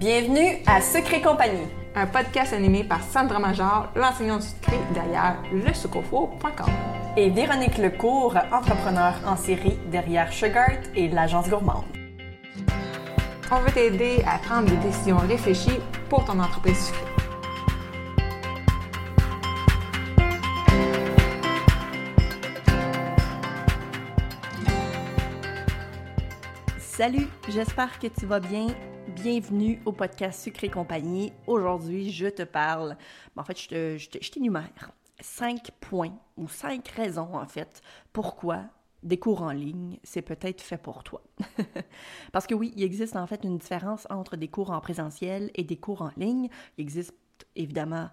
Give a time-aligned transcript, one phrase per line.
[0.00, 6.70] Bienvenue à Secret Compagnie, un podcast animé par Sandra Major, l'enseignante du secret derrière lesucofo.com.
[7.18, 11.84] Et Véronique Lecourt, entrepreneur en série derrière Sugart et l'agence gourmande.
[13.52, 17.04] On veut t'aider à prendre des décisions réfléchies pour ton entreprise sucrée.
[26.78, 28.68] Salut, j'espère que tu vas bien.
[29.22, 31.30] Bienvenue au podcast Sucré Compagnie.
[31.46, 32.96] Aujourd'hui, je te parle,
[33.36, 34.70] en fait, je t'énumère
[35.20, 37.82] cinq points ou cinq raisons, en fait,
[38.14, 38.62] pourquoi
[39.02, 41.22] des cours en ligne, c'est peut-être fait pour toi.
[42.32, 45.64] Parce que oui, il existe en fait une différence entre des cours en présentiel et
[45.64, 46.48] des cours en ligne.
[46.78, 47.14] Il existe
[47.56, 48.08] évidemment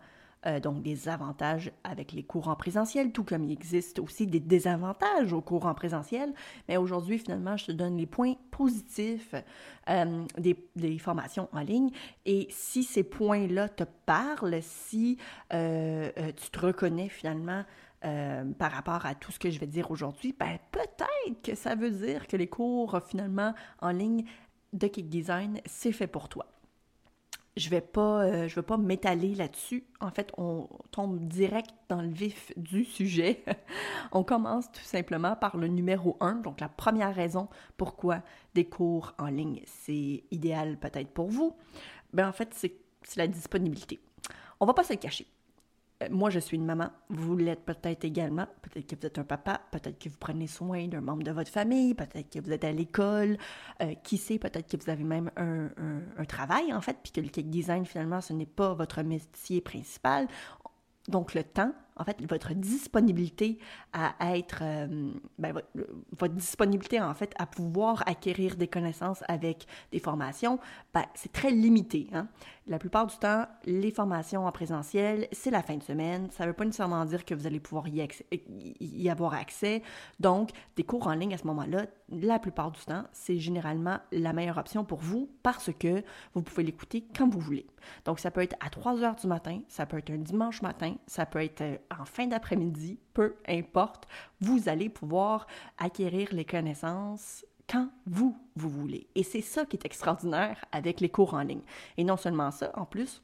[0.45, 4.39] euh, donc des avantages avec les cours en présentiel, tout comme il existe aussi des
[4.39, 6.31] désavantages aux cours en présentiel.
[6.69, 9.33] Mais aujourd'hui, finalement, je te donne les points positifs
[9.89, 11.89] euh, des, formations en ligne.
[12.25, 15.17] Et si ces points-là te parlent, si
[15.53, 17.63] euh, tu te reconnais finalement
[18.57, 21.89] par rapport à tout ce que je vais dire aujourd'hui, ben peut-être que ça veut
[21.89, 24.23] dire que les cours finalement en ligne
[24.71, 26.45] de Kick Design, c'est fait pour toi
[27.57, 29.83] je vais pas, euh, je vais pas m'étaler là-dessus.
[29.99, 33.43] En fait, on tombe direct dans le vif du sujet.
[34.11, 38.21] on commence tout simplement par le numéro 1, donc la première raison pourquoi
[38.53, 41.55] des cours en ligne, c'est idéal peut-être pour vous.
[42.13, 42.79] Ben en fait, c'est
[43.15, 43.99] la disponibilité.
[44.59, 45.27] On va pas se le cacher.
[46.03, 49.23] Euh, moi, je suis une maman, vous l'êtes peut-être également, peut-être que vous êtes un
[49.23, 52.63] papa, peut-être que vous prenez soin d'un membre de votre famille, peut-être que vous êtes
[52.63, 53.37] à l'école,
[53.81, 55.69] euh, qui sait, peut-être que vous avez même un,
[56.17, 59.61] un, travail en fait, puis que le cake design finalement, ce n'est pas votre métier
[59.61, 60.27] principal.
[61.07, 63.59] Donc le temps, en fait, votre disponibilité
[63.93, 65.53] à être, euh, ben,
[66.17, 70.59] votre, disponibilité en fait à pouvoir acquérir des connaissances avec des formations,
[70.93, 72.07] ben, c'est très limité.
[72.13, 72.27] Hein?
[72.67, 76.29] La plupart du temps, les formations en présentiel, c'est la fin de semaine.
[76.31, 78.05] Ça ne veut pas nécessairement dire que vous allez pouvoir y,
[78.81, 79.81] y, avoir accès.
[80.19, 84.33] Donc, des cours en ligne à ce moment-là, la plupart du temps, c'est généralement la
[84.33, 86.03] meilleure option pour vous parce que
[86.33, 87.65] vous pouvez l'écouter quand vous voulez.
[88.03, 90.95] Donc, ça peut être à 3 heures du matin, ça peut être un dimanche matin,
[91.07, 94.07] ça peut être euh, en fin d'après-midi, peu importe,
[94.41, 99.07] vous allez pouvoir acquérir les connaissances quand vous, vous voulez.
[99.15, 101.63] Et c'est ça qui est extraordinaire avec les cours en ligne.
[101.97, 103.21] Et non seulement ça, en plus,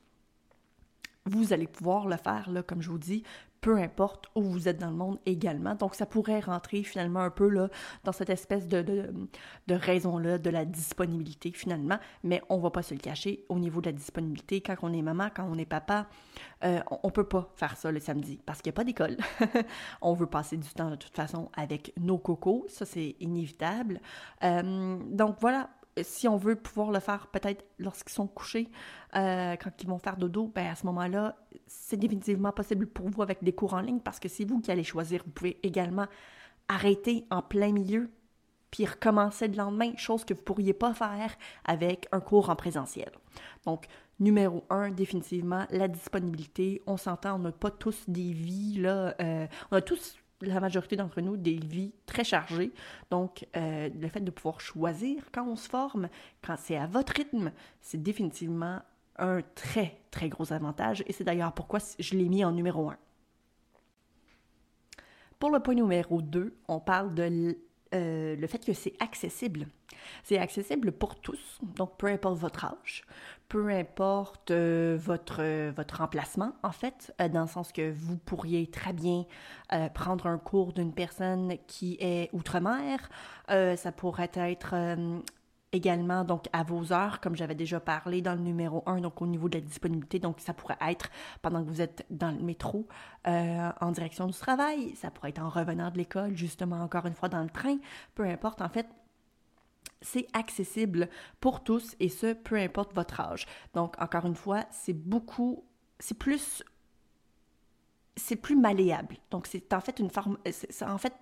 [1.25, 3.23] vous allez pouvoir le faire, là, comme je vous dis,
[3.63, 5.73] peu importe où vous êtes dans le monde également.
[5.73, 7.69] Donc, ça pourrait rentrer finalement un peu là,
[8.03, 12.94] dans cette espèce de, de, raison-là de la disponibilité finalement, mais on va pas se
[12.94, 14.59] le cacher au niveau de la disponibilité.
[14.59, 16.07] Quand on est maman, quand on est papa,
[16.66, 19.16] euh, on, ne peut pas faire ça le samedi parce qu'il n'y a pas d'école.
[20.01, 24.01] on veut passer du temps de toute façon avec nos cocos, ça c'est inévitable.
[24.44, 25.69] Euh, donc voilà,
[26.01, 28.69] si on veut pouvoir le faire peut-être lorsqu'ils sont couchés,
[29.15, 31.35] euh, quand ils vont faire dodo, ben à ce moment-là,
[31.67, 34.71] c'est définitivement possible pour vous avec des cours en ligne parce que c'est vous qui
[34.71, 35.21] allez choisir.
[35.25, 36.07] Vous pouvez également
[36.67, 38.09] arrêter en plein milieu
[38.71, 42.55] puis recommencer le lendemain, chose que vous ne pourriez pas faire avec un cours en
[42.55, 43.11] présentiel.
[43.65, 43.85] Donc,
[44.19, 46.81] numéro un, définitivement, la disponibilité.
[46.87, 50.95] On s'entend, on n'a pas tous des vies, là, euh, on a tous la majorité
[50.95, 52.71] d'entre nous des vies très chargées.
[53.09, 56.09] Donc, euh, le fait de pouvoir choisir quand on se forme,
[56.41, 58.81] quand c'est à votre rythme, c'est définitivement
[59.17, 61.03] un très, très gros avantage.
[61.07, 62.97] Et c'est d'ailleurs pourquoi je l'ai mis en numéro un.
[65.39, 67.57] Pour le point numéro 2, on parle de
[67.93, 69.67] euh, le fait que c'est accessible.
[70.23, 73.03] C'est accessible pour tous, donc peu importe votre âge,
[73.49, 78.67] peu importe euh, votre, euh, votre emplacement, en fait, dans le sens que vous pourriez
[78.67, 79.25] très bien
[79.93, 83.09] prendre un cours d'une personne qui est outre-mer,
[83.47, 84.75] ça pourrait être
[85.73, 89.27] également donc à vos heures, comme j'avais déjà parlé dans le numéro 1, donc au
[89.27, 90.19] niveau de la disponibilité.
[90.19, 91.09] Donc ça pourrait être
[91.41, 92.87] pendant que vous êtes dans le métro
[93.27, 97.13] euh, en direction du travail, ça pourrait être en revenant de l'école, justement encore une
[97.13, 97.77] fois dans le train,
[98.15, 98.87] peu importe en fait.
[100.01, 101.09] C'est accessible
[101.40, 103.46] pour tous et ce, peu importe votre âge.
[103.73, 105.63] Donc, encore une fois, c'est beaucoup,
[105.99, 106.63] c'est plus,
[108.16, 109.17] c'est plus malléable.
[109.31, 111.13] Donc, c'est en fait une forme, c'est en fait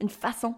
[0.00, 0.54] une façon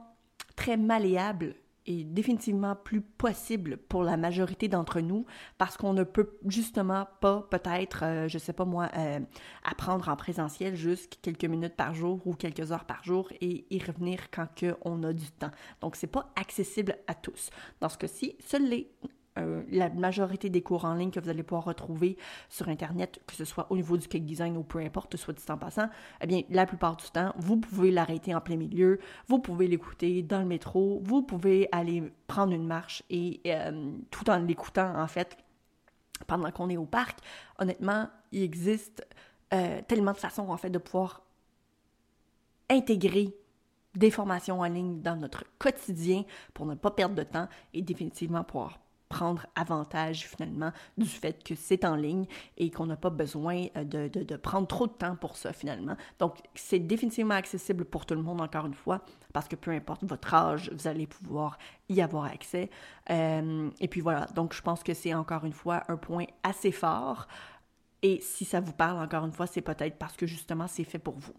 [0.56, 1.54] très malléable
[1.86, 5.24] est définitivement plus possible pour la majorité d'entre nous
[5.56, 9.20] parce qu'on ne peut justement pas peut-être, euh, je sais pas moi, euh,
[9.64, 13.78] apprendre en présentiel juste quelques minutes par jour ou quelques heures par jour et y
[13.82, 14.48] revenir quand
[14.82, 15.50] on a du temps.
[15.80, 17.50] Donc c'est pas accessible à tous.
[17.80, 18.90] Dans ce cas-ci, seul les
[19.38, 22.16] euh, la majorité des cours en ligne que vous allez pouvoir retrouver
[22.48, 25.44] sur Internet, que ce soit au niveau du cake design ou peu importe, soit dit
[25.48, 25.88] en passant,
[26.20, 28.98] eh bien, la plupart du temps, vous pouvez l'arrêter en plein milieu,
[29.28, 34.28] vous pouvez l'écouter dans le métro, vous pouvez aller prendre une marche et euh, tout
[34.30, 35.36] en l'écoutant, en fait,
[36.26, 37.18] pendant qu'on est au parc,
[37.58, 39.06] honnêtement, il existe
[39.54, 41.22] euh, tellement de façons, en fait, de pouvoir
[42.70, 43.34] intégrer
[43.94, 46.24] des formations en ligne dans notre quotidien
[46.54, 51.54] pour ne pas perdre de temps et définitivement pouvoir prendre avantage finalement du fait que
[51.54, 52.26] c'est en ligne
[52.56, 55.96] et qu'on n'a pas besoin euh, de, de, prendre trop de temps pour ça finalement.
[56.18, 59.02] Donc c'est définitivement accessible pour tout le monde encore une fois
[59.32, 61.58] parce que peu importe votre âge, vous allez pouvoir
[61.88, 62.70] y avoir accès.
[63.10, 66.72] Euh, et puis voilà, donc je pense que c'est encore une fois un point assez
[66.72, 67.28] fort.
[68.02, 70.98] Et si ça vous parle encore une fois, c'est peut-être parce que justement c'est fait
[70.98, 71.34] pour vous.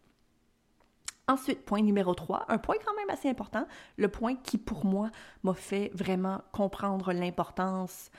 [1.30, 3.68] Ensuite, point numéro 3, un point quand même assez important,
[3.98, 5.12] le point qui pour moi
[5.44, 8.10] m'a fait vraiment comprendre l'importance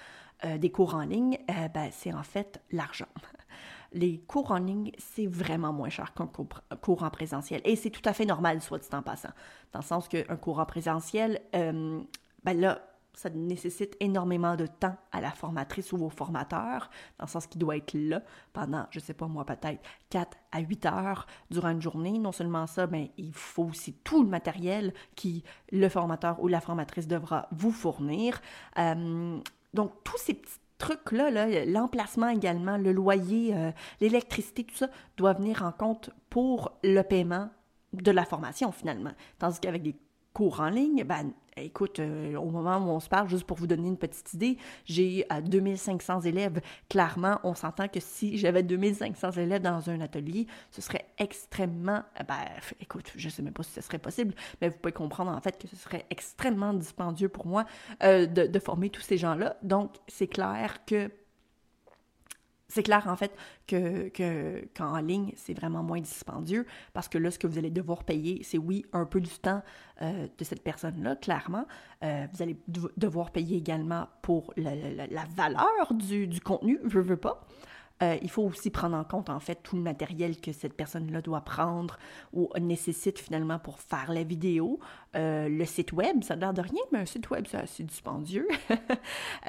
[0.45, 3.09] euh, des cours en ligne, euh, ben, c'est en fait l'argent.
[3.93, 6.31] Les cours en ligne, c'est vraiment moins cher qu'un
[6.81, 7.61] cours en présentiel.
[7.65, 9.33] Et c'est tout à fait normal, soit dit en passant.
[9.73, 12.01] Dans le sens qu'un cours en présentiel, euh,
[12.45, 12.81] ben là,
[13.15, 17.61] ça nécessite énormément de temps à la formatrice ou au formateur, dans le sens qu'il
[17.61, 18.23] doit être là
[18.53, 22.19] pendant, je sais pas moi, peut-être 4 à 8 heures durant une journée.
[22.19, 26.61] Non seulement ça, mais il faut aussi tout le matériel qui le formateur ou la
[26.61, 28.41] formatrice devra vous fournir.
[28.79, 29.39] Euh,
[29.75, 33.71] donc, tous ces petits trucs-là, l'emplacement également, le loyer, euh,
[34.01, 37.51] l'électricité, tout ça, doit venir en compte pour le paiement
[37.93, 39.13] de la formation finalement.
[39.39, 39.97] Tandis qu'avec des
[40.33, 43.67] cours en ligne, ben, écoute, euh, au moment où on se parle, juste pour vous
[43.67, 46.61] donner une petite idée, j'ai 2500 élèves.
[46.89, 52.25] Clairement, on s'entend que si j'avais 2500 élèves dans un atelier, ce serait extrêmement, euh,
[52.27, 52.45] ben,
[52.81, 55.41] écoute, je ne sais même pas si ce serait possible, mais vous pouvez comprendre en
[55.41, 57.65] fait que ce serait extrêmement dispendieux pour moi
[58.03, 59.57] euh, de former tous ces gens-là.
[59.63, 61.11] Donc, c'est clair que
[62.71, 63.37] c'est clair, en fait,
[63.67, 67.71] que, que, qu'en ligne, c'est vraiment moins dispendieux parce que là, ce que vous allez
[67.71, 69.63] devoir payer, c'est oui, un peu du temps
[70.03, 71.67] euh, de cette personne-là, clairement.
[72.05, 72.57] Euh, vous allez
[72.97, 77.47] devoir payer également pour la, la, valeur du, du contenu, je veux pas.
[78.03, 81.21] Euh, il faut aussi prendre en compte, en fait, tout le matériel que cette personne-là
[81.21, 81.99] doit prendre
[82.33, 84.81] ou nécessite finalement pour faire la vidéo.
[85.17, 87.83] Euh, le site web, ça n'a l'air de rien, mais un site web, c'est assez
[87.83, 88.49] dispendieux.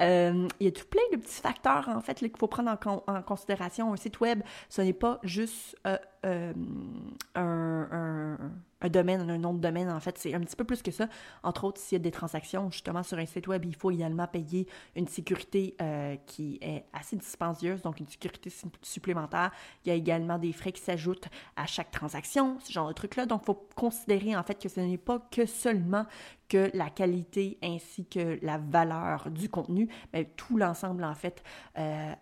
[0.00, 2.76] Euh, il y a tout plein de petits facteurs, en fait, qu'il faut prendre
[3.06, 3.92] en, considération.
[3.92, 5.76] Un site web, ce n'est pas juste
[6.24, 6.54] un,
[8.82, 11.08] un domaine, un nom de domaine, en fait, c'est un petit peu plus que ça.
[11.42, 14.26] Entre autres, s'il y a des transactions justement sur un site web, il faut également
[14.26, 14.66] payer
[14.96, 19.52] une sécurité euh, qui est assez dispendieuse, donc une sécurité supplémentaire.
[19.84, 23.26] Il y a également des frais qui s'ajoutent à chaque transaction, ce genre de trucs-là.
[23.26, 26.06] Donc, il faut considérer en fait que ce n'est pas que seulement
[26.48, 31.42] que la qualité ainsi que la valeur du contenu, mais tout l'ensemble, en fait,
[31.78, 32.12] euh,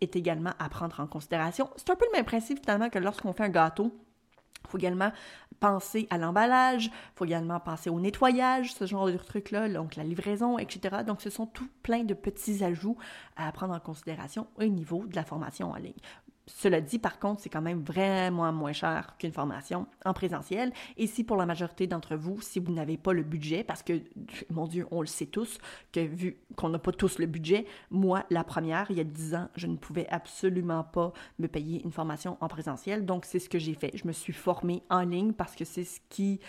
[0.00, 1.70] est également à prendre en considération.
[1.76, 3.92] C'est un peu le même principe, finalement, que lorsqu'on fait un gâteau.
[4.64, 5.12] Il faut également
[5.60, 10.04] penser à l'emballage, il faut également penser au nettoyage, ce genre de trucs-là, donc la
[10.04, 10.98] livraison, etc.
[11.06, 12.96] Donc, ce sont tout plein de petits ajouts
[13.36, 15.94] à prendre en considération au niveau de la formation en ligne.
[16.48, 20.72] Cela dit, par contre, c'est quand même vraiment moins cher qu'une formation en présentiel.
[20.96, 24.00] Et si pour la majorité d'entre vous, si vous n'avez pas le budget, parce que,
[24.50, 25.58] mon Dieu, on le sait tous,
[25.92, 29.34] que vu qu'on n'a pas tous le budget, moi, la première, il y a 10
[29.34, 33.04] ans, je ne pouvais absolument pas me payer une formation en présentiel.
[33.04, 33.90] Donc, c'est ce que j'ai fait.
[33.94, 36.40] Je me suis formée en ligne parce que c'est ce qui,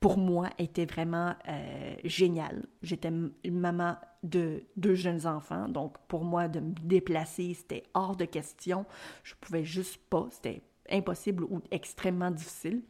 [0.00, 2.66] pour moi, était vraiment euh, génial.
[2.82, 3.10] J'étais
[3.50, 5.68] maman de deux jeunes enfants.
[5.68, 8.86] Donc, pour moi, de me déplacer, c'était hors de question.
[9.22, 10.26] Je pouvais juste pas.
[10.30, 12.82] C'était impossible ou extrêmement difficile.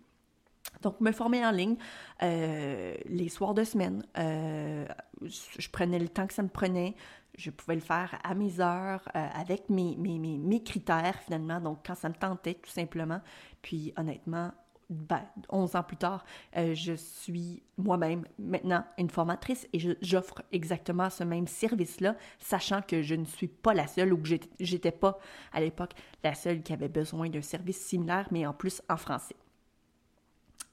[0.82, 1.76] Donc, me former en ligne
[2.22, 4.04] euh, les soirs de semaine.
[4.18, 4.86] Euh,
[5.22, 6.94] je prenais le temps que ça me prenait.
[7.36, 11.60] Je pouvais le faire à mes heures, euh, avec mes, mes, mes, mes, critères finalement.
[11.60, 13.20] Donc, quand ça me tentait, tout simplement.
[13.62, 14.52] Puis, honnêtement,
[14.88, 16.24] ben, 11 ans plus tard,
[16.56, 23.02] euh, je suis moi-même maintenant une formatrice et j'offre exactement ce même service-là, sachant que
[23.02, 24.28] je ne suis pas la seule ou que
[24.60, 25.18] j'étais pas
[25.52, 29.36] à l'époque la seule qui avait besoin d'un service similaire, mais en plus en français.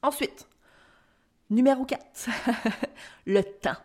[0.03, 0.47] Ensuite,
[1.49, 2.29] numéro 4,
[3.25, 3.77] le temps.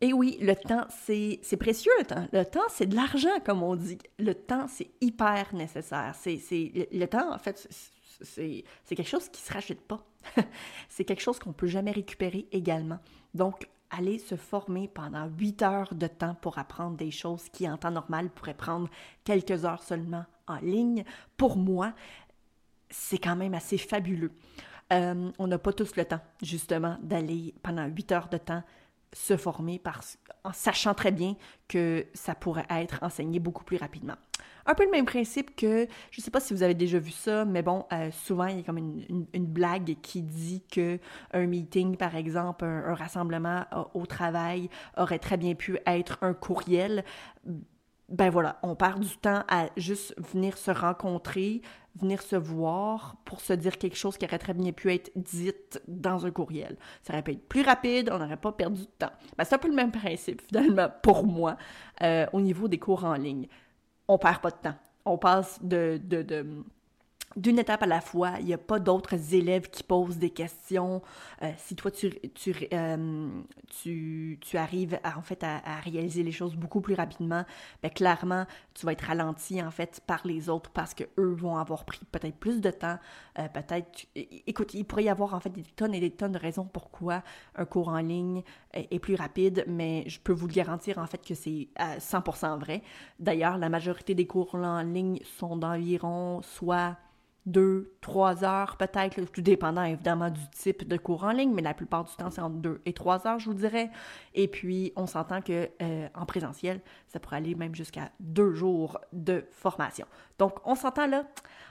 [0.00, 2.26] Et oui, le temps, c'est précieux, le temps.
[2.32, 3.98] Le temps, c'est de l'argent, comme on dit.
[4.18, 6.14] Le temps, c'est hyper nécessaire.
[6.14, 7.68] C'est le, le temps, en fait,
[8.20, 10.04] c'est quelque chose qui ne se rachète pas.
[10.88, 12.98] c'est quelque chose qu'on ne peut jamais récupérer également.
[13.34, 17.76] Donc, aller se former pendant huit heures de temps pour apprendre des choses qui, en
[17.76, 18.88] temps normal, pourraient prendre
[19.24, 21.04] quelques heures seulement en ligne,
[21.36, 21.94] pour moi,
[22.90, 24.32] c'est quand même assez fabuleux.
[24.92, 28.62] Euh, on n'a pas tous le temps, justement, d'aller pendant huit heures de temps
[29.12, 31.34] se former parce, en sachant très bien
[31.66, 34.16] que ça pourrait être enseigné beaucoup plus rapidement.
[34.66, 37.10] Un peu le même principe que, je ne sais pas si vous avez déjà vu
[37.10, 40.98] ça, mais bon, euh, souvent il y a comme une, blague qui dit que
[41.32, 47.02] un meeting, par exemple, un, rassemblement au travail aurait très bien pu être un courriel.
[48.10, 51.62] ben voilà, on perd du temps à juste venir se rencontrer,
[52.00, 55.52] venir se voir pour se dire quelque chose qui aurait très bien pu être dit
[55.86, 56.76] dans un courriel.
[57.02, 59.12] Ça aurait pu être plus rapide, on n'aurait pas perdu de temps.
[59.36, 61.56] Ben, c'est un peu le même principe, finalement, pour moi,
[62.02, 63.48] euh, au niveau des cours en ligne.
[64.06, 64.76] On perd pas de temps.
[65.04, 66.00] On passe de
[67.38, 68.34] d'une étape à la fois.
[68.40, 71.02] Il n'y a pas d'autres élèves qui posent des questions.
[71.42, 73.28] Euh, si toi, tu, tu, euh,
[73.80, 77.44] tu, tu, arrives à, en fait à, réaliser les choses beaucoup plus rapidement,
[77.80, 81.56] bien, clairement, tu vas être ralenti en fait par les autres parce que eux vont
[81.56, 82.98] avoir pris peut-être plus de temps.
[83.38, 86.38] Euh, peut-être, écoute, il pourrait y avoir en fait des tonnes et des tonnes de
[86.38, 87.22] raisons pourquoi
[87.54, 88.42] un cours en ligne
[88.72, 92.58] est, est plus rapide, mais je peux vous le garantir en fait que c'est 100%
[92.58, 92.82] vrai.
[93.20, 96.96] D'ailleurs, la majorité des cours en ligne sont d'environ soit
[97.48, 101.74] deux, trois heures peut-être, tout dépendant évidemment du type de cours en ligne, mais la
[101.74, 103.90] plupart du temps, c'est entre deux et trois heures, je vous dirais.
[104.34, 108.98] Et puis, on s'entend que euh, en présentiel, ça pourrait aller même jusqu'à deux jours
[109.12, 110.06] de formation.
[110.38, 111.24] Donc, on s'entend là,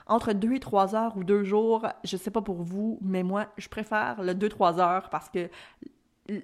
[0.06, 3.46] entre deux et trois heures ou deux jours, je sais pas pour vous, mais moi,
[3.56, 5.48] je préfère le deux, trois heures parce que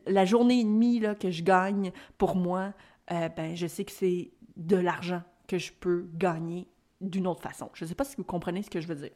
[0.07, 2.73] la journée et demie que je gagne pour moi,
[3.11, 6.69] euh, ben, je sais que c'est de l'argent que je peux gagner
[7.01, 7.71] d'une autre façon.
[7.75, 9.11] Je ne sais pas si vous comprenez ce que je veux dire.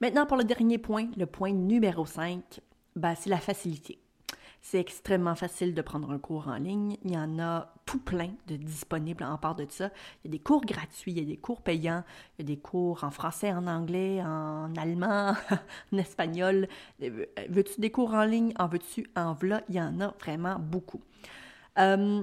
[0.00, 2.60] Maintenant, pour le dernier point, le point numéro 5,
[2.96, 3.98] ben, c'est la facilité.
[4.64, 6.96] C'est extrêmement facile de prendre un cours en ligne.
[7.04, 9.90] Il y en a tout plein de disponibles en part de ça.
[10.22, 12.04] Il y a des cours gratuits, il y a des cours payants,
[12.38, 15.34] il y a des cours en français, en anglais, en allemand,
[15.92, 16.68] en espagnol.
[17.02, 18.52] Euh, veux-tu des cours en ligne?
[18.56, 19.10] En veux-tu?
[19.16, 21.00] En v'là, il y en a vraiment beaucoup.
[21.78, 22.22] Euh,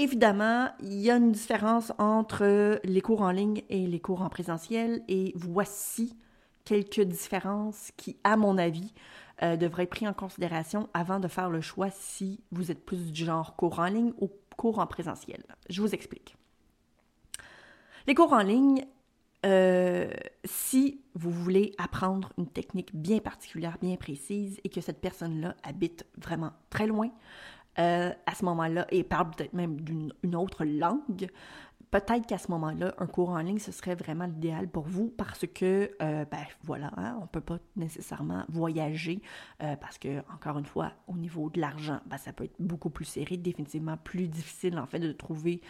[0.00, 4.28] Évidemment, il y a une différence entre les cours en ligne et les cours en
[4.28, 6.16] présentiel et voici
[6.68, 8.92] quelques différences qui, à mon avis,
[9.42, 13.10] euh, devraient être prises en considération avant de faire le choix si vous êtes plus
[13.10, 15.42] du genre cours en ligne ou cours en présentiel.
[15.70, 16.36] Je vous explique.
[18.06, 18.84] Les cours en ligne,
[19.46, 20.10] euh,
[20.44, 26.04] si vous voulez apprendre une technique bien particulière, bien précise, et que cette personne-là habite
[26.18, 27.08] vraiment très loin,
[27.78, 31.30] euh, à ce moment-là et parle peut-être même d'une autre langue,
[31.90, 35.46] peut-être qu'à ce moment-là, un cours en ligne, ce serait vraiment l'idéal pour vous parce
[35.46, 39.22] que, euh, ben voilà, hein, on ne peut pas nécessairement voyager
[39.62, 42.90] euh, parce que, encore une fois, au niveau de l'argent, ben, ça peut être beaucoup
[42.90, 45.60] plus serré, définitivement plus difficile en fait de trouver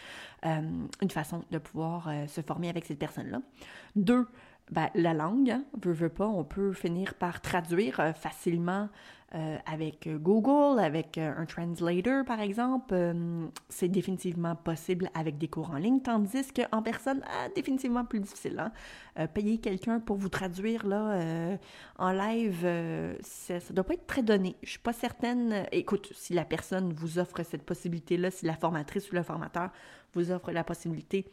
[0.43, 3.41] une façon de pouvoir se former avec cette personne-là.
[3.95, 4.27] Deux,
[4.71, 8.89] ben, la langue, hein, veut, veut pas, on peut finir par traduire facilement
[9.35, 15.47] euh, avec Google, avec euh, un translator par exemple, euh, c'est définitivement possible avec des
[15.47, 18.59] cours en ligne, tandis qu'en personne, ah, définitivement plus difficile.
[18.59, 18.71] Hein?
[19.27, 21.57] payer quelqu'un pour vous traduire là,
[21.97, 22.61] en live,
[23.21, 24.55] ça ne doit pas être très donné.
[24.63, 25.65] Je suis pas certaine.
[25.73, 29.71] Écoute, si la personne vous offre cette possibilité-là, si la formatrice ou le formateur
[30.13, 31.25] vous offre la possibilité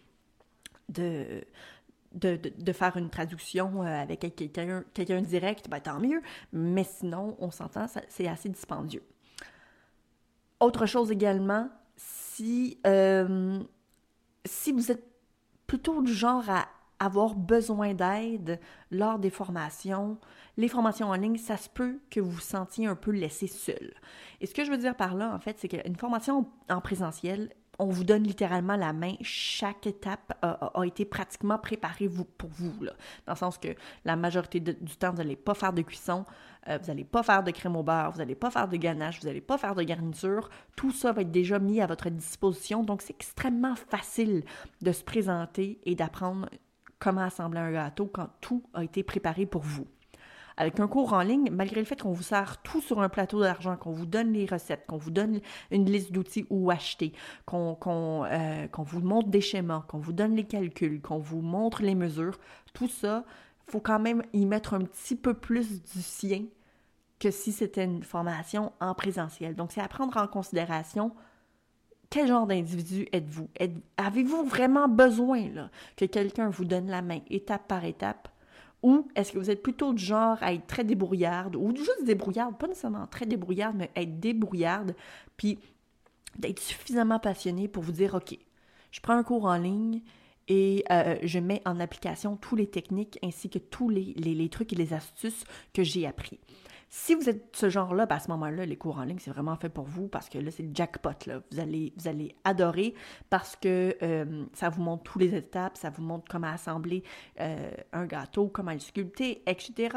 [2.17, 6.23] de faire une traduction euh, avec quelqu'un quelqu'un direct, ben, tant mieux.
[6.53, 9.03] Mais sinon, on s'entend, c'est assez dispendieux.
[10.61, 13.61] Autre chose également, si, euh,
[14.45, 15.05] si vous êtes
[15.67, 16.67] plutôt du genre à
[16.99, 18.59] avoir besoin d'aide
[18.91, 20.19] lors des formations,
[20.57, 23.93] les formations en ligne, ça se peut que vous vous sentiez un peu laissé seul.
[24.41, 27.51] Et ce que je veux dire par là, en fait, c'est qu'une formation en présentiel,
[27.79, 29.15] on vous donne littéralement la main.
[29.23, 32.73] Chaque étape a, été pratiquement préparée pour vous.
[33.27, 33.69] Dans le sens que
[34.05, 36.25] la majorité du temps, vous n'allez pas faire de cuisson,
[36.69, 39.21] euh, vous n'allez pas faire de crème au beurre, vous n'allez pas faire de ganache,
[39.21, 40.49] vous n'allez pas faire de garniture.
[40.77, 42.83] Tout ça va être déjà mis à votre disposition.
[42.83, 44.45] Donc, c'est extrêmement facile
[44.83, 46.49] de se présenter et d'apprendre
[46.99, 49.87] comment assembler un gâteau quand tout a été préparé pour vous.
[50.59, 53.41] Avec un cours en ligne, malgré le fait qu'on vous sert tout sur un plateau
[53.41, 57.13] d'argent, qu'on vous donne les recettes, qu'on vous donne une liste d'outils où acheter,
[57.45, 57.77] qu'on
[58.25, 62.39] euh, vous montre des schémas, qu'on vous donne les calculs, qu'on vous montre les mesures,
[62.73, 63.25] tout ça,
[63.69, 66.45] il faut quand même y mettre un petit peu plus du sien
[67.19, 69.57] que si c'était une formation en présentiel.
[69.57, 71.13] Donc, c'est à prendre en considération
[72.09, 73.49] quel genre d'individu êtes-vous?
[73.97, 78.29] Avez-vous vraiment besoin que quelqu'un vous donne la main étape par étape
[78.83, 82.57] ou est-ce que vous êtes plutôt du genre à être très débrouillarde, ou juste débrouillarde,
[82.59, 84.95] pas nécessairement très débrouillarde, mais être débrouillarde,
[85.37, 85.59] puis
[86.39, 88.39] d'être suffisamment passionné pour vous dire, OK,
[88.91, 90.03] je prends un cours en ligne
[90.49, 94.73] et euh, je mets en application tous les techniques ainsi que tous les, les trucs
[94.73, 96.39] et les astuces que j'ai appris.
[96.89, 99.57] Si vous êtes ce genre-là, ben, à ce moment-là, les cours en ligne, c'est vraiment
[99.57, 101.11] fait pour vous parce que là, c'est le jackpot.
[101.51, 102.95] Vous, allez, vous allez adorer
[103.29, 107.03] parce que euh, ça vous montre toutes les étapes, ça vous montre comment assembler
[107.41, 109.97] euh, un gâteau, comment le sculpter, etc.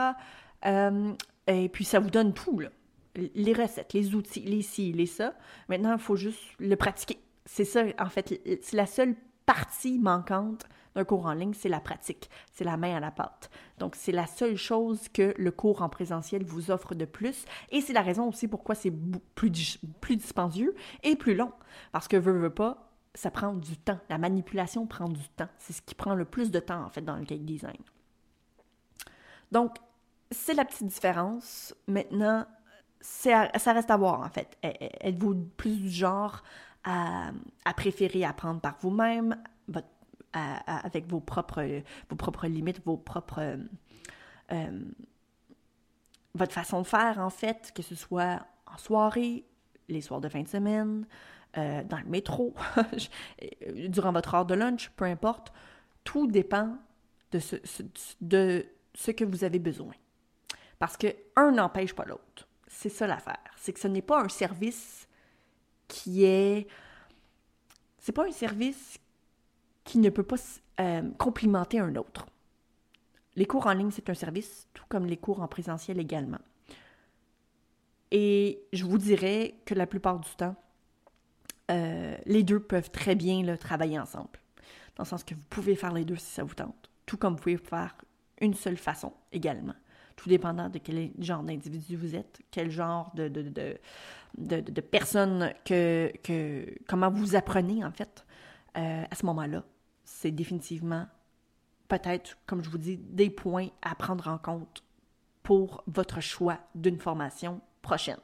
[0.65, 1.13] Euh,
[1.47, 2.69] et puis, ça vous donne tout, là.
[3.15, 5.33] les recettes, les outils, les ci, les ça.
[5.67, 7.19] Maintenant, il faut juste le pratiquer
[7.51, 9.15] c'est ça, en fait, c'est la seule
[9.45, 10.65] partie manquante
[10.95, 13.49] d'un cours en ligne, c'est la pratique, c'est la main à la pâte.
[13.77, 17.45] Donc, c'est la seule chose que le cours en présentiel vous offre de plus.
[17.69, 18.93] Et c'est la raison aussi pourquoi c'est
[19.35, 21.51] plus, plus dispendieux et plus long.
[21.91, 23.99] Parce que, veut, veut pas, ça prend du temps.
[24.09, 25.49] La manipulation prend du temps.
[25.57, 27.77] C'est ce qui prend le plus de temps, en fait, dans le cake design.
[29.51, 29.77] Donc,
[30.31, 31.73] c'est la petite différence.
[31.87, 32.45] Maintenant,
[33.01, 34.57] ça reste à voir, en fait.
[34.61, 36.43] Êtes-vous plus du genre
[36.83, 37.31] à,
[37.65, 39.35] à préférer apprendre par vous-même,
[40.65, 43.57] avec vos propres, vos propres limites, vos propres...
[44.51, 44.79] Euh,
[46.35, 49.45] votre façon de faire, en fait, que ce soit en soirée,
[49.87, 51.07] les soirs de fin de semaine,
[51.57, 52.53] euh, dans le métro,
[53.87, 55.51] durant votre heure de lunch, peu importe,
[56.03, 56.77] tout dépend
[57.31, 57.55] de ce,
[58.21, 59.93] de ce que vous avez besoin.
[60.77, 62.47] Parce que un n'empêche pas l'autre.
[62.67, 63.53] C'est ça l'affaire.
[63.57, 65.07] C'est que ce n'est pas un service
[65.87, 66.67] qui est.
[67.97, 68.97] C'est pas un service
[69.89, 70.35] qui ne peut pas
[70.81, 72.27] euh, complimenter un autre.
[73.35, 76.37] Les cours en ligne, c'est un service, tout comme les cours en présentiel également.
[78.11, 80.55] Et je vous dirais que la plupart du temps,
[81.71, 84.39] euh, les deux peuvent très bien le travailler ensemble.
[84.95, 86.91] Dans le sens que vous pouvez faire les deux si ça vous tente.
[87.07, 87.95] Tout comme vous pouvez faire
[88.41, 89.75] une seule façon également.
[90.15, 95.51] Tout dépendant de quel genre d'individu vous êtes, quel genre de, de, de, de, personne
[95.65, 96.75] que, que.
[96.87, 98.23] comment vous apprenez en fait
[98.77, 99.63] euh, à ce moment-là
[100.09, 101.07] c'est définitivement
[101.87, 104.83] peut-être, comme je vous dis, des points à prendre en compte
[105.43, 108.19] pour votre choix d'une formation prochaine.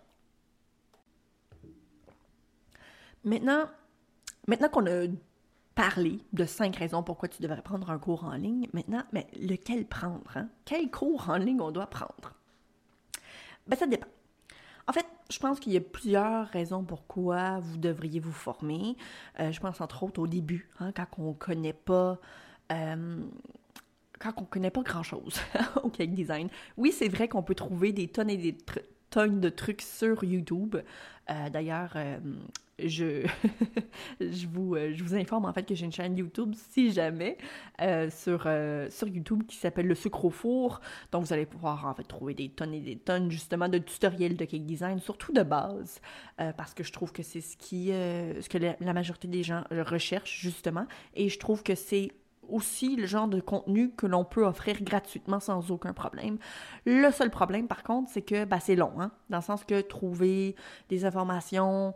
[3.23, 3.69] Maintenant,
[4.47, 5.07] maintenant qu'on a
[5.73, 9.87] parlé de cinq raisons pourquoi tu devrais prendre un cours en ligne, maintenant, mais lequel
[9.87, 10.35] prendre?
[10.35, 10.49] Hein?
[10.65, 12.33] Quel cours en ligne on doit prendre?
[13.67, 14.07] Ben, ça dépend.
[14.87, 18.95] En fait, je pense qu'il y a plusieurs raisons pourquoi vous devriez vous former.
[19.39, 22.19] Euh, je pense entre autres au début, hein, quand on ne connaît pas.
[22.71, 23.19] Euh,
[24.19, 25.39] quand on connaît pas grand-chose
[25.83, 26.49] au cake design.
[26.77, 28.57] Oui, c'est vrai qu'on peut trouver des tonnes et des
[29.09, 30.77] tonnes de trucs sur YouTube.
[31.29, 31.95] Euh, d'ailleurs,
[32.79, 33.25] je,
[34.19, 37.37] je, vous, euh, je vous informe en fait que j'ai une chaîne YouTube, si jamais,
[37.81, 40.81] euh, sur, euh, sur YouTube qui s'appelle Le Sucre au Four.
[41.11, 44.35] Donc vous allez pouvoir en fait trouver des tonnes et des tonnes justement de tutoriels
[44.35, 46.01] de cake design, surtout de base,
[46.57, 50.39] parce que je trouve que c'est ce, qui, ce que la, majorité des gens recherchent
[50.39, 50.85] justement.
[51.15, 52.11] Et je trouve que c'est
[52.49, 56.37] aussi le genre de contenu que l'on peut offrir gratuitement sans aucun problème.
[56.85, 59.11] Le seul problème, par contre, c'est que bah, c'est long, hein?
[59.29, 60.55] dans le sens que trouver
[60.89, 61.93] des informations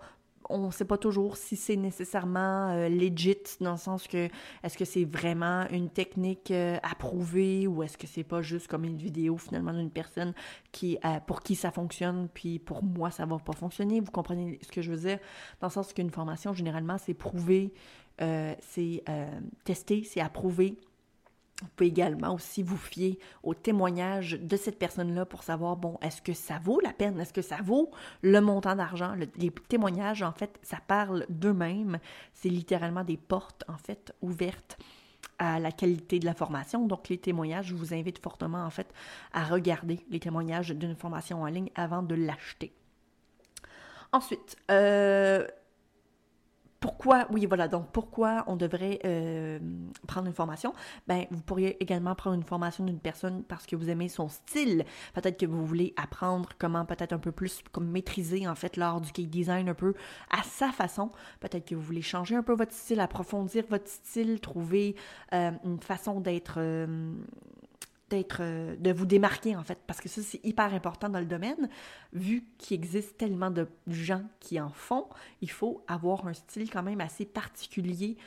[0.49, 4.29] on ne sait pas toujours si c'est nécessairement euh, legit, dans le sens que
[4.63, 8.83] est-ce que c'est vraiment une technique euh, approuvée ou est-ce que c'est pas juste comme
[8.83, 10.33] une vidéo finalement d'une personne
[10.71, 13.99] qui euh, pour qui ça fonctionne, puis pour moi ça va pas fonctionner.
[13.99, 15.19] Vous comprenez ce que je veux dire?
[15.61, 17.73] Dans le sens qu'une formation, généralement, c'est prouvé,
[18.19, 19.03] c'est
[19.63, 20.77] testé, c'est approuvé
[21.61, 26.21] vous pouvez également aussi vous fier au témoignage de cette personne-là pour savoir, bon, est-ce
[26.21, 27.19] que ça vaut la peine?
[27.19, 27.91] Est-ce que ça vaut
[28.21, 29.15] le montant d'argent?
[29.35, 31.99] les témoignages, en fait, ça parle d'eux-mêmes.
[32.33, 34.77] C'est littéralement des portes, en fait, ouvertes
[35.37, 36.85] à la qualité de la formation.
[36.85, 38.93] Donc, les témoignages, je vous invite fortement, en fait,
[39.33, 42.73] à regarder les témoignages d'une formation en ligne avant de l'acheter.
[44.11, 45.45] Ensuite, euh,
[46.79, 49.59] pourquoi, oui, voilà, donc pourquoi on devrait euh,
[50.07, 50.73] prendre une formation?
[51.07, 54.85] Ben, vous pourriez également prendre une formation d'une personne parce que vous aimez son style.
[55.13, 59.01] Peut-être que vous voulez apprendre comment peut-être un peu plus comme maîtriser en fait l'art
[59.01, 59.93] du cake design un peu
[60.29, 61.11] à sa façon.
[61.41, 64.95] Peut-être que vous voulez changer un peu votre style, approfondir votre style, trouver
[65.33, 67.13] euh, une façon d'être euh,
[68.39, 71.69] euh, de vous démarquer en fait, parce que ça c'est hyper important dans le domaine,
[72.13, 75.07] vu qu'il existe tellement de gens qui en font,
[75.41, 78.17] il faut avoir un style quand même assez particulier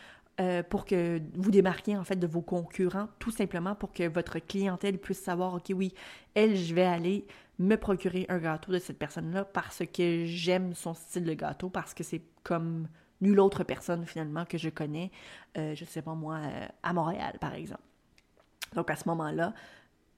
[0.40, 4.38] euh, pour que vous démarquiez en fait de vos concurrents, tout simplement pour que votre
[4.38, 5.92] clientèle puisse savoir, ok oui,
[6.34, 7.26] elle, je vais aller
[7.58, 11.92] me procurer un gâteau de cette personne-là parce que j'aime son style de gâteau, parce
[11.94, 12.88] que c'est comme
[13.20, 15.10] nulle autre personne finalement que je connais,
[15.58, 16.40] euh, je sais pas moi,
[16.82, 17.82] à Montréal par exemple.
[18.74, 19.52] Donc à ce moment-là,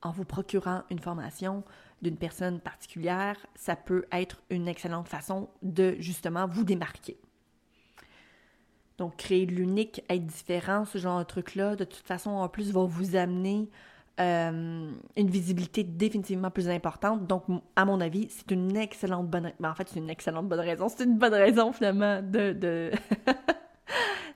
[0.02, 1.64] en vous procurant une formation
[2.02, 7.18] d'une personne particulière, ça peut être une excellente façon de justement vous démarquer.
[8.98, 12.84] Donc créer l'unique, être différent, ce genre de truc-là, de toute façon, en plus, va
[12.84, 13.68] vous amener
[14.20, 17.26] euh, une visibilité définitivement plus importante.
[17.26, 19.52] Donc, à mon avis, c'est une excellente bonne...
[19.58, 20.88] Ben, en fait, c'est une excellente bonne raison.
[20.88, 22.52] C'est une bonne raison, finalement, de...
[22.52, 22.92] de...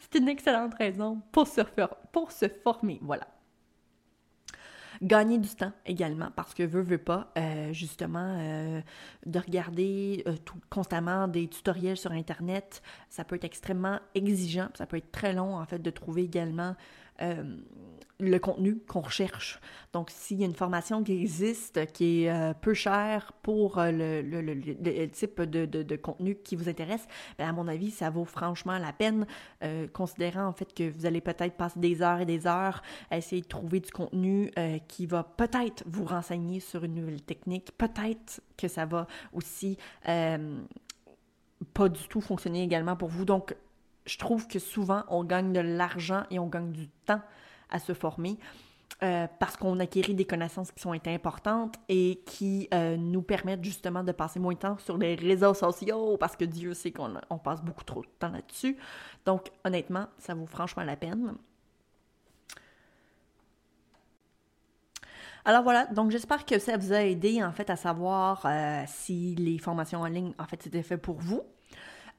[0.00, 1.60] c'est une excellente raison pour se,
[2.10, 2.98] pour se former.
[3.02, 3.28] Voilà.
[5.00, 8.80] Gagner du temps également, parce que veut, veut pas, euh, justement, euh,
[9.26, 10.34] de regarder euh,
[10.70, 15.56] constamment des tutoriels sur Internet, ça peut être extrêmement exigeant, ça peut être très long,
[15.56, 16.74] en fait, de trouver également
[18.20, 19.60] le contenu qu'on recherche.
[19.92, 23.92] Donc, s'il y a une formation qui existe, qui est euh, peu chère pour euh,
[23.92, 27.06] le, type de, contenu qui vous intéresse,
[27.38, 29.26] bien, à mon avis, ça vaut franchement la peine,
[29.62, 33.18] euh, considérant en fait que vous allez peut-être passer des heures et des heures à
[33.18, 34.50] essayer de trouver du contenu
[34.88, 41.88] qui va peut-être vous renseigner sur une nouvelle technique, peut-être que ça va aussi pas
[41.88, 43.24] du tout fonctionner également pour vous.
[43.24, 43.54] Donc,
[44.08, 47.20] je trouve que souvent, on gagne de l'argent et on gagne du temps
[47.70, 48.38] à se former.
[49.04, 54.02] Euh, parce qu'on acquérit des connaissances qui sont importantes et qui euh, nous permettent justement
[54.02, 57.38] de passer moins de temps sur les réseaux sociaux, parce que Dieu sait qu'on on
[57.38, 58.76] passe beaucoup trop de temps là-dessus.
[59.24, 61.36] Donc, honnêtement, ça vaut franchement la peine.
[65.44, 69.34] Alors voilà, donc j'espère que ça vous a aidé en fait à savoir euh, si
[69.36, 71.42] les formations en ligne en fait c'était fait pour vous.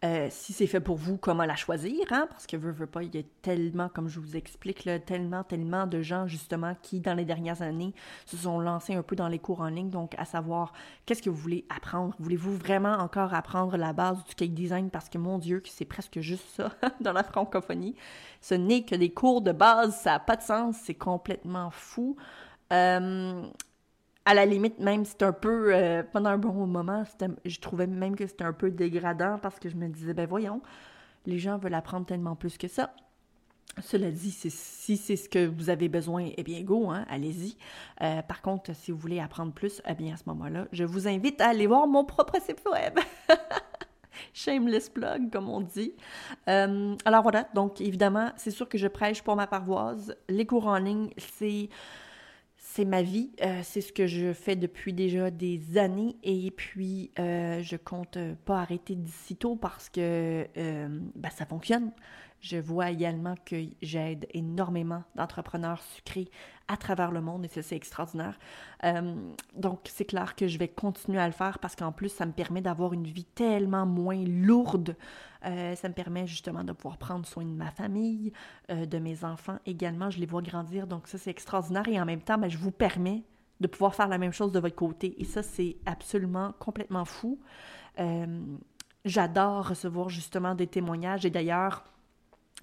[0.05, 2.25] Euh, si c'est fait pour vous, comment la choisir, hein?
[2.29, 5.43] Parce que veut, veut pas, il y a tellement, comme je vous explique, là, tellement,
[5.43, 7.93] tellement de gens, justement, qui, dans les dernières années,
[8.25, 9.89] se sont lancés un peu dans les cours en ligne.
[9.89, 10.71] Donc, à savoir,
[11.05, 12.15] qu'est-ce que vous voulez apprendre?
[12.19, 14.89] Voulez-vous vraiment encore apprendre la base du cake design?
[14.89, 17.95] Parce que, mon Dieu, que c'est presque juste ça dans la francophonie.
[18.39, 22.15] Ce n'est que des cours de base, ça n'a pas de sens, c'est complètement fou.
[22.71, 23.43] Euh,
[24.25, 27.03] à la limite, même c'est un peu, euh, pendant un bon moment,
[27.45, 30.61] je trouvais même que c'était un peu dégradant parce que je me disais, ben voyons,
[31.25, 32.93] les gens veulent apprendre tellement plus que ça.
[33.81, 37.55] Cela dit, si c'est ce que vous avez besoin, eh bien, go, hein, allez-y.
[38.01, 41.07] Euh, par contre, si vous voulez apprendre plus, eh bien, à ce moment-là, je vous
[41.07, 42.99] invite à aller voir mon propre site web.
[44.33, 45.93] Shameless plug, comme on dit.
[46.49, 50.11] Euh, alors voilà, donc évidemment, c'est sûr que je prêche pour ma paroisse.
[50.27, 51.69] Les cours en ligne, c'est
[52.79, 57.11] c'est ma vie, euh, c'est ce que je fais depuis déjà des années et puis
[57.19, 61.91] euh, je compte pas arrêter d'ici tôt parce que euh, ben, ça fonctionne.
[62.41, 66.29] Je vois également que j'aide énormément d'entrepreneurs sucrés
[66.69, 68.39] à travers le monde et ça, c'est extraordinaire.
[68.85, 69.15] Euh,
[69.55, 72.31] donc, c'est clair que je vais continuer à le faire parce qu'en plus, ça me
[72.31, 74.95] permet d'avoir une vie tellement moins lourde.
[75.45, 78.31] Euh, ça me permet justement de pouvoir prendre soin de ma famille,
[78.71, 80.09] euh, de mes enfants également.
[80.09, 81.87] Je les vois grandir, donc ça, c'est extraordinaire.
[81.89, 83.23] Et en même temps, ben, je vous permets
[83.59, 85.19] de pouvoir faire la même chose de votre côté.
[85.19, 87.39] Et ça, c'est absolument complètement fou.
[89.05, 91.25] J'adore recevoir justement des témoignages.
[91.25, 91.83] Et d'ailleurs,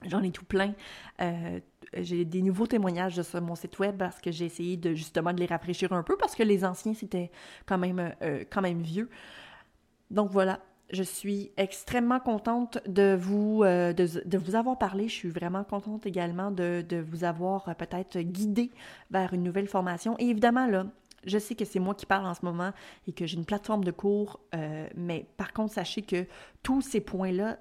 [0.05, 0.75] J'en ai tout plein.
[1.21, 1.61] Euh,
[1.95, 5.41] j'ai des nouveaux témoignages sur mon site web parce que j'ai essayé de justement de
[5.41, 7.31] les rafraîchir un peu parce que les anciens c'était
[7.65, 9.09] quand même euh, quand même vieux.
[10.11, 15.09] Donc voilà, je suis extrêmement contente de vous euh, de, vous avoir parlé.
[15.09, 18.71] Je suis vraiment contente également de, de vous avoir peut-être guidé
[19.11, 20.15] vers une nouvelle formation.
[20.19, 20.87] Et évidemment là,
[21.25, 22.73] je sais que c'est moi qui parle en ce moment
[23.09, 24.39] et que j'ai une plateforme de cours,
[24.95, 26.25] mais par contre, sachez que
[26.63, 27.59] tous ces points-là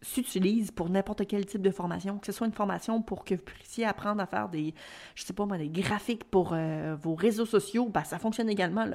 [0.00, 3.42] s'utilise pour n'importe quel type de formation, que ce soit une formation pour que vous
[3.42, 4.74] puissiez apprendre à faire des,
[5.14, 8.86] je sais pas moi, des graphiques pour euh, vos réseaux sociaux, ben, ça fonctionne également.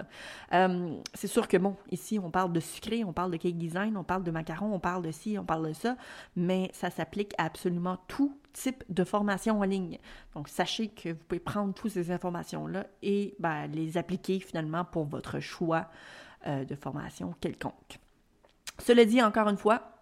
[0.54, 3.98] Euh, c'est sûr que bon, ici on parle de sucré, on parle de cake design,
[3.98, 5.98] on parle de macarons, on parle de ci, on parle de ça,
[6.36, 9.98] mais ça s'applique à absolument tout type de formation en ligne.
[10.36, 15.06] Donc sachez que vous pouvez prendre toutes ces informations-là et ben, les appliquer finalement pour
[15.06, 15.90] votre choix
[16.48, 18.00] euh, de formation quelconque.
[18.80, 19.93] Cela dit, encore une fois,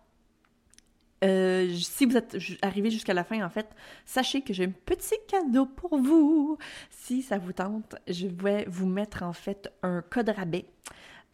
[1.23, 3.69] euh, si vous êtes arrivé jusqu'à la fin, en fait,
[4.05, 6.57] sachez que j'ai un petit cadeau pour vous.
[6.89, 10.65] Si ça vous tente, je vais vous mettre en fait un code rabais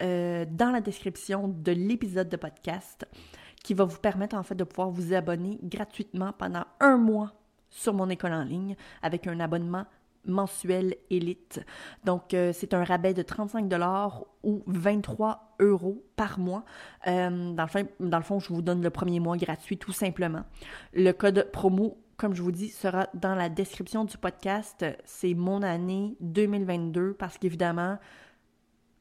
[0.02, 3.06] euh, dans la description de l'épisode de podcast
[3.64, 7.32] qui va vous permettre en fait de pouvoir vous abonner gratuitement pendant un mois
[7.70, 9.86] sur mon école en ligne avec un abonnement
[10.24, 11.60] mensuel élite.
[12.04, 16.64] Donc, euh, c'est un rabais de 35 dollars ou 23 euros par mois.
[17.06, 20.44] Euh, dans, le dans le fond, je vous donne le premier mois gratuit tout simplement.
[20.92, 24.84] Le code promo comme je vous dis, sera dans la description du podcast.
[25.04, 27.96] C'est mon année 2022 parce qu'évidemment,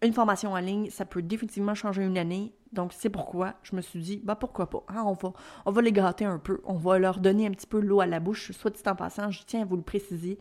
[0.03, 2.53] une formation en ligne, ça peut définitivement changer une année.
[2.73, 4.83] Donc, c'est pourquoi je me suis dit, bah pourquoi pas?
[4.89, 5.33] Hein, on, va,
[5.65, 6.61] on va les gâter un peu.
[6.65, 8.51] On va leur donner un petit peu l'eau à la bouche.
[8.51, 10.37] Soit dit en passant, je tiens à vous le préciser.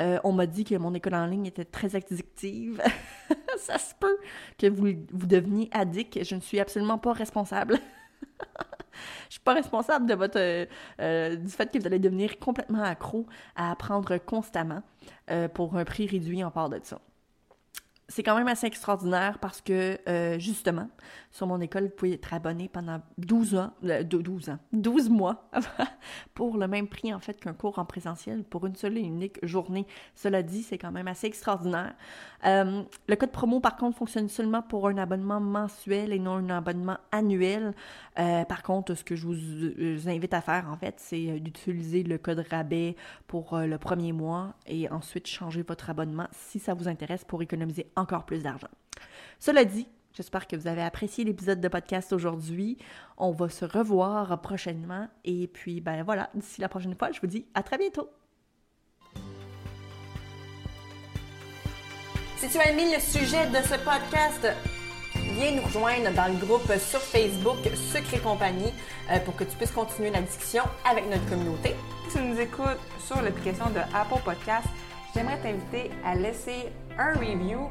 [0.00, 2.82] Euh, on m'a dit que mon école en ligne était très addictive.
[3.58, 4.18] ça se peut
[4.58, 6.22] que vous, vous deveniez addict.
[6.24, 7.78] Je ne suis absolument pas responsable.
[9.28, 10.66] je suis pas responsable de votre euh,
[11.00, 14.82] euh, du fait que vous allez devenir complètement accro à apprendre constamment
[15.54, 17.00] pour un prix réduit en part de ça.
[18.08, 20.88] C'est quand même assez extraordinaire parce que, euh, justement,
[21.30, 25.48] sur mon école, vous pouvez être abonné pendant 12 ans, 12 euh, ans, 12 mois
[26.34, 29.38] pour le même prix, en fait, qu'un cours en présentiel pour une seule et unique
[29.44, 29.86] journée.
[30.14, 31.94] Cela dit, c'est quand même assez extraordinaire.
[32.44, 36.50] Euh, le code promo, par contre, fonctionne seulement pour un abonnement mensuel et non un
[36.50, 37.72] abonnement annuel.
[38.14, 42.44] par contre, ce que je vous, invite à faire, en fait, c'est d'utiliser le code
[42.50, 47.42] rabais pour le premier mois et ensuite changer votre abonnement si ça vous intéresse pour
[47.42, 48.68] économiser encore plus d'argent.
[49.38, 52.78] Cela dit, j'espère que vous avez apprécié l'épisode de podcast aujourd'hui.
[53.16, 55.08] On va se revoir prochainement.
[55.24, 58.08] Et puis, ben voilà, d'ici la prochaine fois, je vous dis à très bientôt.
[62.36, 64.48] Si tu as aimé le sujet de ce podcast,
[65.14, 67.58] viens nous rejoindre dans le groupe sur Facebook
[67.92, 68.72] Secret Compagnie
[69.12, 71.76] euh, pour que tu puisses continuer la discussion avec notre communauté.
[72.08, 74.66] Si tu nous écoutes sur l'application de Apple Podcast,
[75.14, 77.70] j'aimerais t'inviter à laisser un review